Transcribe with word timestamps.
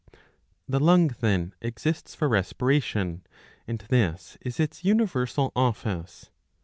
The 0.67 0.79
lung 0.79 1.09
then 1.19 1.53
exists 1.61 2.15
for 2.15 2.27
respiration; 2.27 3.21
and 3.67 3.77
this 3.89 4.35
is 4.41 4.59
its 4.59 4.83
universal 4.83 5.51
office. 5.55 6.31